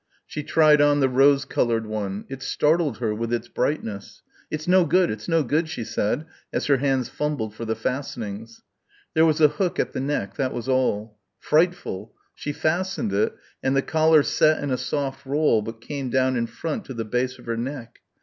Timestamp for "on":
0.81-0.99